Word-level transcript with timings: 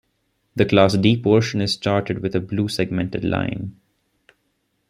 The 0.55 0.65
Class 0.65 0.97
D 0.97 1.15
portion 1.21 1.61
is 1.61 1.77
charted 1.77 2.23
with 2.23 2.35
a 2.35 2.39
blue 2.39 2.67
segmented 2.67 3.23
line. 3.23 3.79